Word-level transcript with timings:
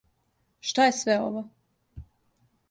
Шта 0.69 0.87
је 0.87 0.95
све 1.01 1.19
ово? 1.27 1.45